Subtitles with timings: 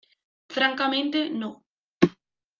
[0.55, 1.51] francamente no.